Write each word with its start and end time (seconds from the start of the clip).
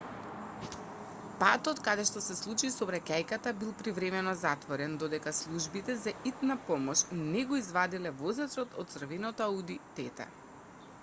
патот 1.41 1.81
каде 1.87 2.05
што 2.09 2.23
се 2.27 2.37
случи 2.39 2.71
сообраќајката 2.75 3.53
бил 3.59 3.75
привремено 3.81 4.33
затворен 4.45 4.97
додека 5.05 5.35
службите 5.41 5.97
за 6.07 6.15
итна 6.31 6.57
помош 6.71 7.05
не 7.21 7.47
го 7.53 7.63
извадиле 7.63 8.15
возачот 8.25 8.77
од 8.85 8.93
црвеното 8.97 9.47
ауди 9.51 9.79
тт 10.01 10.29